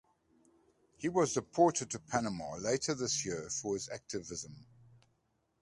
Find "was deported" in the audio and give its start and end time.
1.09-1.91